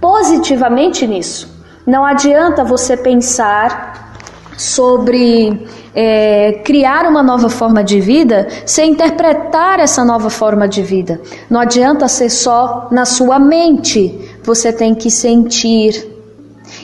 positivamente 0.00 1.06
nisso. 1.06 1.54
Não 1.86 2.04
adianta 2.04 2.64
você 2.64 2.96
pensar 2.96 4.14
sobre 4.56 5.68
é, 5.94 6.60
criar 6.64 7.06
uma 7.06 7.22
nova 7.22 7.48
forma 7.48 7.84
de 7.84 8.00
vida 8.00 8.48
sem 8.64 8.92
interpretar 8.92 9.78
essa 9.78 10.04
nova 10.04 10.30
forma 10.30 10.66
de 10.66 10.82
vida. 10.82 11.20
Não 11.48 11.60
adianta 11.60 12.08
ser 12.08 12.30
só 12.30 12.88
na 12.90 13.04
sua 13.04 13.38
mente, 13.38 14.38
você 14.42 14.72
tem 14.72 14.94
que 14.94 15.10
sentir. 15.10 16.14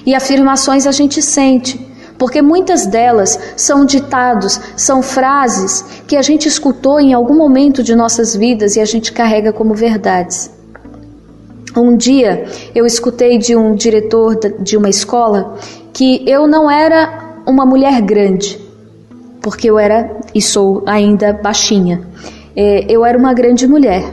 E 0.06 0.14
afirmações 0.14 0.86
a 0.86 0.92
gente 0.92 1.20
sente, 1.20 1.91
porque 2.22 2.40
muitas 2.40 2.86
delas 2.86 3.36
são 3.56 3.84
ditados, 3.84 4.60
são 4.76 5.02
frases 5.02 5.84
que 6.06 6.16
a 6.16 6.22
gente 6.22 6.46
escutou 6.46 7.00
em 7.00 7.12
algum 7.12 7.34
momento 7.34 7.82
de 7.82 7.96
nossas 7.96 8.36
vidas 8.36 8.76
e 8.76 8.80
a 8.80 8.84
gente 8.84 9.12
carrega 9.12 9.52
como 9.52 9.74
verdades. 9.74 10.48
Um 11.76 11.96
dia 11.96 12.44
eu 12.76 12.86
escutei 12.86 13.38
de 13.38 13.56
um 13.56 13.74
diretor 13.74 14.38
de 14.60 14.76
uma 14.76 14.88
escola 14.88 15.56
que 15.92 16.22
eu 16.24 16.46
não 16.46 16.70
era 16.70 17.40
uma 17.44 17.66
mulher 17.66 18.00
grande, 18.00 18.56
porque 19.40 19.68
eu 19.68 19.76
era 19.76 20.08
e 20.32 20.40
sou 20.40 20.84
ainda 20.86 21.32
baixinha. 21.32 22.06
É, 22.54 22.86
eu 22.88 23.04
era 23.04 23.18
uma 23.18 23.34
grande 23.34 23.66
mulher. 23.66 24.04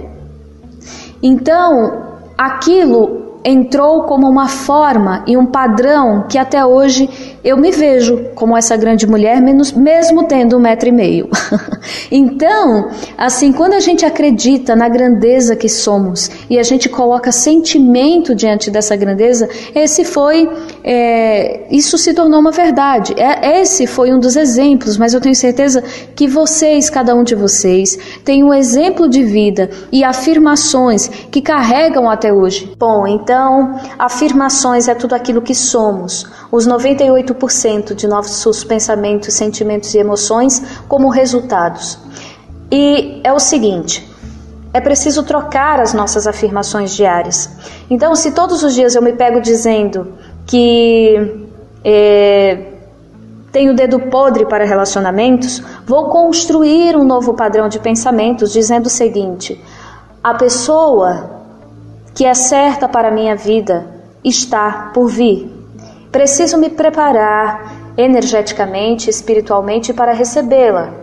Então, 1.21 2.17
aquilo 2.35 3.18
entrou 3.49 4.03
como 4.03 4.29
uma 4.29 4.47
forma 4.47 5.23
e 5.25 5.35
um 5.35 5.45
padrão 5.45 6.25
que 6.29 6.37
até 6.37 6.63
hoje 6.63 7.09
eu 7.43 7.57
me 7.57 7.71
vejo 7.71 8.25
como 8.35 8.55
essa 8.55 8.77
grande 8.77 9.07
mulher, 9.07 9.41
mesmo 9.41 10.23
tendo 10.27 10.57
um 10.57 10.59
metro 10.59 10.89
e 10.89 10.91
meio. 10.91 11.29
então, 12.11 12.89
assim, 13.17 13.51
quando 13.51 13.73
a 13.73 13.79
gente 13.79 14.05
acredita 14.05 14.75
na 14.75 14.87
grandeza 14.87 15.55
que 15.55 15.67
somos 15.67 16.29
e 16.49 16.59
a 16.59 16.63
gente 16.63 16.87
coloca 16.87 17.31
sentimento 17.31 18.35
diante 18.35 18.69
dessa 18.69 18.95
grandeza, 18.95 19.49
esse 19.73 20.05
foi 20.05 20.49
é, 20.83 21.67
isso 21.69 21.97
se 21.97 22.13
tornou 22.13 22.39
uma 22.39 22.51
verdade. 22.51 23.13
É, 23.17 23.61
esse 23.61 23.85
foi 23.85 24.13
um 24.13 24.19
dos 24.19 24.35
exemplos, 24.35 24.97
mas 24.97 25.13
eu 25.13 25.21
tenho 25.21 25.35
certeza 25.35 25.81
que 26.15 26.27
vocês, 26.27 26.89
cada 26.89 27.15
um 27.15 27.23
de 27.23 27.35
vocês, 27.35 27.97
tem 28.23 28.43
um 28.43 28.53
exemplo 28.53 29.09
de 29.09 29.23
vida 29.23 29.69
e 29.91 30.03
afirmações 30.03 31.07
que 31.07 31.41
carregam 31.41 32.09
até 32.09 32.33
hoje. 32.33 32.73
Bom, 32.77 33.05
então, 33.05 33.79
afirmações 33.97 34.87
é 34.87 34.95
tudo 34.95 35.13
aquilo 35.13 35.41
que 35.41 35.55
somos, 35.55 36.25
os 36.51 36.67
98% 36.67 37.93
de 37.93 38.07
nossos 38.07 38.63
pensamentos, 38.63 39.33
sentimentos 39.33 39.93
e 39.93 39.97
emoções 39.97 40.61
como 40.87 41.09
resultados. 41.09 41.99
E 42.71 43.19
é 43.23 43.33
o 43.33 43.39
seguinte: 43.39 44.07
é 44.71 44.79
preciso 44.79 45.23
trocar 45.23 45.79
as 45.79 45.93
nossas 45.93 46.27
afirmações 46.27 46.91
diárias. 46.91 47.49
Então, 47.89 48.13
se 48.15 48.31
todos 48.31 48.63
os 48.63 48.73
dias 48.73 48.93
eu 48.95 49.01
me 49.01 49.13
pego 49.13 49.41
dizendo 49.41 50.13
que 50.49 51.47
é, 51.83 52.57
tenho 53.51 53.75
dedo 53.75 53.99
podre 53.99 54.47
para 54.47 54.65
relacionamentos, 54.65 55.61
vou 55.85 56.09
construir 56.09 56.95
um 56.95 57.03
novo 57.03 57.35
padrão 57.35 57.69
de 57.69 57.79
pensamentos 57.79 58.51
dizendo 58.51 58.87
o 58.87 58.89
seguinte: 58.89 59.63
a 60.23 60.33
pessoa 60.33 61.43
que 62.15 62.25
é 62.25 62.33
certa 62.33 62.89
para 62.89 63.09
a 63.09 63.11
minha 63.11 63.35
vida 63.35 63.85
está 64.23 64.89
por 64.91 65.07
vir. 65.07 65.51
Preciso 66.11 66.57
me 66.57 66.71
preparar 66.71 67.93
energeticamente, 67.95 69.07
espiritualmente 69.07 69.93
para 69.93 70.13
recebê-la. 70.13 70.93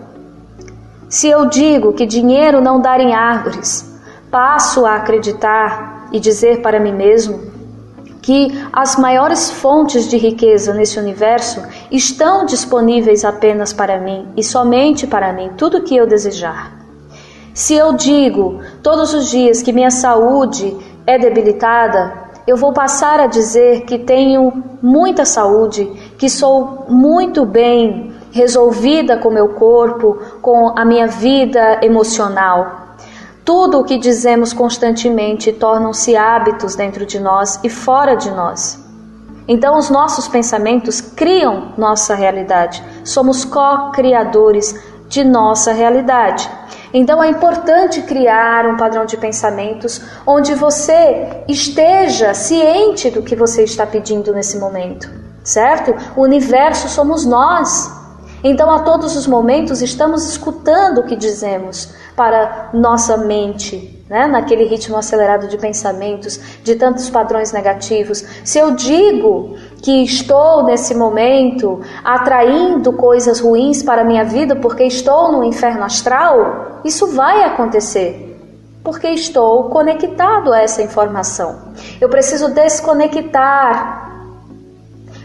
Se 1.09 1.29
eu 1.29 1.47
digo 1.47 1.93
que 1.93 2.05
dinheiro 2.05 2.61
não 2.61 2.81
dá 2.81 2.99
em 2.99 3.15
árvores, 3.15 3.89
passo 4.29 4.85
a 4.85 4.97
acreditar 4.97 6.09
e 6.11 6.19
dizer 6.19 6.61
para 6.63 6.81
mim 6.81 6.93
mesmo 6.93 7.56
que 8.27 8.61
as 8.73 8.97
maiores 8.97 9.53
fontes 9.53 10.11
de 10.11 10.17
riqueza 10.17 10.75
nesse 10.75 10.99
universo 10.99 11.63
estão 11.93 12.45
disponíveis 12.45 13.25
apenas 13.25 13.73
para 13.73 14.01
mim 14.01 14.27
e 14.37 14.43
somente 14.43 15.07
para 15.07 15.33
mim, 15.33 15.53
tudo 15.57 15.79
o 15.79 15.83
que 15.83 15.97
eu 15.97 16.09
desejar. 16.09 16.73
Se 17.55 17.75
eu 17.75 17.93
digo 17.93 18.61
todos 18.83 19.15
os 19.15 19.31
dias 19.31 19.63
que 19.63 19.73
minha 19.73 19.93
saúde 19.93 20.77
é 21.07 21.17
debilitada, 21.17 22.13
eu 22.49 22.57
vou 22.57 22.73
passar 22.73 23.21
a 23.21 23.29
dizer 23.29 23.83
que 23.83 23.97
tenho 23.97 24.53
muita 24.83 25.25
saúde, 25.25 25.85
que 26.19 26.29
sou 26.29 26.85
muito 26.89 27.47
bem 27.47 28.13
resolvida 28.33 29.19
com 29.19 29.31
meu 29.31 29.51
corpo, 29.51 30.19
com 30.43 30.77
a 30.77 30.85
minha 30.85 31.07
vida 31.07 31.79
emocional. 31.81 32.86
Tudo 33.47 33.79
o 33.79 33.85
que 33.85 33.97
dizemos 33.97 34.53
constantemente 34.53 35.53
tornam-se 35.53 36.17
hábitos 36.17 36.75
dentro 36.75 37.07
de 37.07 37.21
nós 37.21 37.61
e 37.63 37.71
fora 37.71 38.17
de 38.17 38.29
nós. 38.29 38.85
Então, 39.47 39.79
os 39.79 39.89
nossos 39.89 40.27
pensamentos 40.27 41.01
criam 41.01 41.73
nossa 41.79 42.17
realidade. 42.17 42.83
Somos 43.05 43.45
co-criadores 43.45 44.75
de 45.09 45.23
nossa 45.23 45.71
realidade. 45.71 46.51
Então, 46.93 47.23
é 47.23 47.29
importante 47.31 48.03
criar 48.03 48.67
um 48.67 48.77
padrão 48.77 49.07
de 49.07 49.17
pensamentos 49.17 50.03
onde 50.27 50.53
você 50.57 51.45
esteja 51.47 52.35
ciente 52.35 53.11
do 53.11 53.23
que 53.23 53.37
você 53.37 53.63
está 53.63 53.87
pedindo 53.87 54.35
nesse 54.35 54.59
momento, 54.59 55.09
certo? 55.45 55.95
O 56.17 56.23
universo 56.23 56.89
somos 56.89 57.25
nós. 57.25 58.06
Então, 58.45 58.71
a 58.71 58.81
todos 58.81 59.17
os 59.17 59.27
momentos, 59.27 59.83
estamos 59.83 60.29
escutando 60.29 60.99
o 60.99 61.05
que 61.05 61.17
dizemos 61.17 61.95
para 62.15 62.71
nossa 62.73 63.17
mente, 63.17 64.05
né? 64.09 64.27
naquele 64.27 64.65
ritmo 64.65 64.97
acelerado 64.97 65.49
de 65.49 65.59
pensamentos, 65.59 66.39
de 66.63 66.75
tantos 66.77 67.11
padrões 67.11 67.53
negativos. 67.53 68.25
Se 68.45 68.59
eu 68.59 68.73
digo 68.73 69.57
que 69.83 70.03
estou 70.03 70.65
nesse 70.65 70.95
momento 70.95 71.81
atraindo 72.05 72.93
coisas 72.93 73.41
ruins 73.41 73.83
para 73.83 74.03
a 74.03 74.05
minha 74.05 74.25
vida 74.25 74.57
porque 74.57 74.85
estou 74.85 75.33
no 75.33 75.45
inferno 75.45 75.85
astral, 75.85 76.81
isso 76.85 77.09
vai 77.09 77.45
acontecer 77.45 78.27
porque 78.87 79.09
estou 79.09 79.65
conectado 79.65 80.53
a 80.53 80.61
essa 80.61 80.81
informação. 80.81 81.73
Eu 82.01 82.09
preciso 82.09 82.55
desconectar 82.55 84.06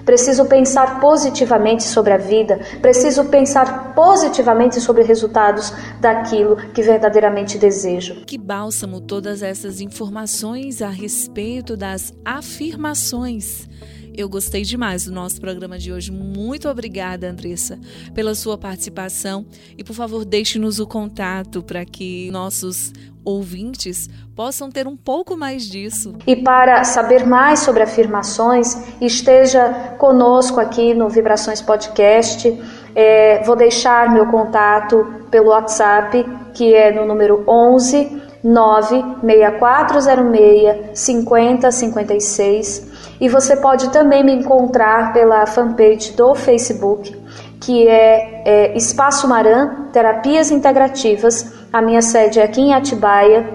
Preciso 0.05 0.46
pensar 0.46 1.00
positivamente 1.00 1.84
sobre 1.84 2.13
a 2.13 2.17
vida, 2.17 2.60
preciso 2.81 3.25
pensar 3.25 3.93
positivamente 3.93 4.79
sobre 4.79 5.03
resultados 5.03 5.74
daquilo 6.00 6.55
que 6.74 6.81
verdadeiramente 6.81 7.58
desejo. 7.58 8.25
Que 8.25 8.38
bálsamo 8.38 9.01
todas 9.01 9.41
essas 9.41 9.79
informações 9.81 10.81
a 10.81 10.89
respeito 10.89 11.77
das 11.77 12.13
afirmações. 12.25 13.67
Eu 14.13 14.27
gostei 14.27 14.63
demais 14.63 15.05
do 15.05 15.11
nosso 15.11 15.39
programa 15.39 15.77
de 15.77 15.91
hoje. 15.91 16.11
Muito 16.11 16.67
obrigada, 16.67 17.29
Andressa, 17.29 17.79
pela 18.13 18.35
sua 18.35 18.57
participação. 18.57 19.45
E, 19.77 19.83
por 19.83 19.93
favor, 19.93 20.25
deixe-nos 20.25 20.79
o 20.79 20.87
contato 20.87 21.63
para 21.63 21.85
que 21.85 22.29
nossos 22.31 22.91
ouvintes 23.24 24.09
possam 24.35 24.69
ter 24.69 24.87
um 24.87 24.97
pouco 24.97 25.37
mais 25.37 25.63
disso. 25.63 26.15
E 26.25 26.35
para 26.35 26.83
saber 26.83 27.25
mais 27.25 27.59
sobre 27.59 27.83
afirmações, 27.83 28.75
esteja 29.00 29.95
conosco 29.97 30.59
aqui 30.59 30.93
no 30.93 31.07
Vibrações 31.07 31.61
Podcast. 31.61 32.59
É, 32.95 33.43
vou 33.43 33.55
deixar 33.55 34.11
meu 34.11 34.27
contato 34.27 35.05
pelo 35.29 35.50
WhatsApp, 35.50 36.25
que 36.53 36.74
é 36.74 36.91
no 36.91 37.05
número 37.05 37.43
11 37.47 38.21
96406 38.43 41.00
5056. 41.00 42.90
E 43.22 43.29
você 43.29 43.55
pode 43.55 43.92
também 43.92 44.24
me 44.24 44.34
encontrar 44.34 45.14
pela 45.14 45.46
fanpage 45.46 46.14
do 46.14 46.34
Facebook, 46.34 47.16
que 47.60 47.88
é, 47.88 48.42
é 48.44 48.75
Espaço 48.75 49.27
Maran 49.27 49.90
Terapias 49.94 50.50
Integrativas. 50.50 51.53
A 51.72 51.84
minha 51.84 52.01
sede 52.01 52.40
é 52.40 52.44
aqui 52.44 52.60
em 52.60 52.74
Atibaia 52.74 53.48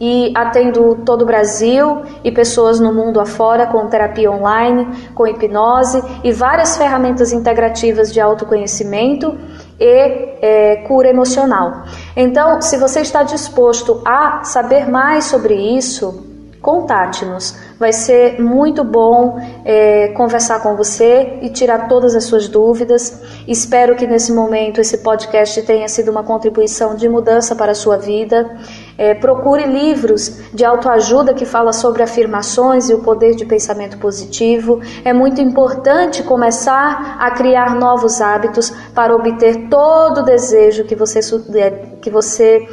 e 0.00 0.32
atendo 0.34 0.96
todo 1.04 1.22
o 1.22 1.26
Brasil 1.26 2.02
e 2.24 2.32
pessoas 2.32 2.80
no 2.80 2.92
mundo 2.92 3.20
afora 3.20 3.64
com 3.66 3.86
terapia 3.86 4.28
online, 4.28 4.88
com 5.14 5.24
hipnose 5.24 6.02
e 6.24 6.32
várias 6.32 6.76
ferramentas 6.76 7.32
integrativas 7.32 8.12
de 8.12 8.20
autoconhecimento 8.20 9.38
e 9.78 10.36
é, 10.42 10.76
cura 10.88 11.08
emocional. 11.08 11.84
Então, 12.16 12.60
se 12.60 12.76
você 12.76 13.02
está 13.02 13.22
disposto 13.22 14.02
a 14.04 14.42
saber 14.42 14.90
mais 14.90 15.26
sobre 15.26 15.54
isso, 15.54 16.26
contate-nos. 16.60 17.69
Vai 17.80 17.94
ser 17.94 18.38
muito 18.38 18.84
bom 18.84 19.40
é, 19.64 20.08
conversar 20.08 20.60
com 20.60 20.76
você 20.76 21.38
e 21.40 21.48
tirar 21.48 21.88
todas 21.88 22.14
as 22.14 22.24
suas 22.24 22.46
dúvidas. 22.46 23.22
Espero 23.48 23.96
que 23.96 24.06
nesse 24.06 24.34
momento 24.34 24.82
esse 24.82 24.98
podcast 24.98 25.62
tenha 25.62 25.88
sido 25.88 26.10
uma 26.10 26.22
contribuição 26.22 26.94
de 26.94 27.08
mudança 27.08 27.56
para 27.56 27.72
a 27.72 27.74
sua 27.74 27.96
vida. 27.96 28.54
É, 28.98 29.14
procure 29.14 29.64
livros 29.64 30.42
de 30.52 30.62
autoajuda 30.62 31.32
que 31.32 31.46
fala 31.46 31.72
sobre 31.72 32.02
afirmações 32.02 32.90
e 32.90 32.92
o 32.92 32.98
poder 32.98 33.34
de 33.34 33.46
pensamento 33.46 33.96
positivo. 33.96 34.82
É 35.02 35.14
muito 35.14 35.40
importante 35.40 36.22
começar 36.22 37.16
a 37.18 37.30
criar 37.30 37.76
novos 37.76 38.20
hábitos 38.20 38.68
para 38.94 39.16
obter 39.16 39.70
todo 39.70 40.18
o 40.18 40.22
desejo 40.22 40.84
que 40.84 40.94
você, 40.94 41.20
é, 41.54 41.70
que 41.98 42.10
você 42.10 42.68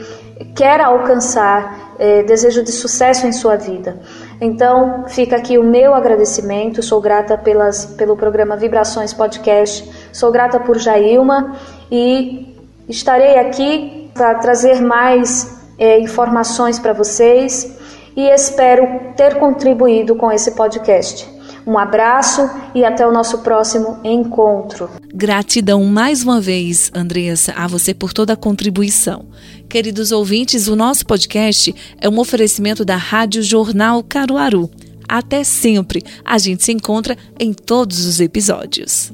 quer 0.54 0.82
alcançar, 0.82 1.96
é, 1.98 2.24
desejo 2.24 2.62
de 2.62 2.72
sucesso 2.72 3.26
em 3.26 3.32
sua 3.32 3.56
vida. 3.56 4.00
Então, 4.40 5.06
fica 5.08 5.36
aqui 5.36 5.58
o 5.58 5.64
meu 5.64 5.96
agradecimento. 5.96 6.84
Sou 6.84 7.02
grata 7.02 7.38
pelas, 7.38 7.86
pelo 7.86 8.16
programa 8.16 8.56
Vibrações 8.56 9.14
Podcast. 9.14 9.90
Sou 10.14 10.32
grata 10.32 10.60
por 10.60 10.78
Jailma 10.78 11.56
e 11.92 12.56
estarei 12.88 13.38
aqui 13.40 14.12
para 14.14 14.36
trazer 14.36 14.82
mais 14.82 15.64
é, 15.78 16.00
informações 16.00 16.78
para 16.80 16.94
vocês 16.94 17.78
e 18.16 18.28
espero 18.30 19.14
ter 19.16 19.36
contribuído 19.36 20.16
com 20.16 20.32
esse 20.32 20.52
podcast. 20.52 21.37
Um 21.68 21.78
abraço 21.78 22.50
e 22.74 22.86
até 22.86 23.06
o 23.06 23.12
nosso 23.12 23.40
próximo 23.40 24.00
encontro. 24.02 24.90
Gratidão 25.14 25.84
mais 25.84 26.24
uma 26.24 26.40
vez, 26.40 26.90
Andressa, 26.96 27.52
a 27.58 27.68
você 27.68 27.94
por 27.94 28.14
toda 28.14 28.32
a 28.32 28.38
contribuição. 28.38 29.26
Queridos 29.68 30.14
ouvintes, 30.14 30.70
o 30.70 30.78
nosso 30.78 31.06
podcast 31.06 31.76
é 32.00 32.08
um 32.08 32.20
oferecimento 32.20 32.86
da 32.86 32.96
Rádio 32.96 33.44
Jornal 33.44 34.02
Caruaru. 34.02 34.72
Até 35.10 35.44
sempre. 35.44 36.04
A 36.24 36.38
gente 36.38 36.64
se 36.64 36.72
encontra 36.72 37.18
em 37.38 37.52
todos 37.52 38.06
os 38.06 38.22
episódios. 38.22 39.12